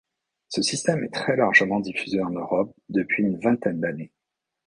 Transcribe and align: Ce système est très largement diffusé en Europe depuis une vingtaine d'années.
Ce 0.49 0.63
système 0.63 1.03
est 1.03 1.13
très 1.13 1.35
largement 1.35 1.79
diffusé 1.79 2.23
en 2.23 2.31
Europe 2.31 2.73
depuis 2.89 3.21
une 3.21 3.39
vingtaine 3.39 3.79
d'années. 3.81 4.11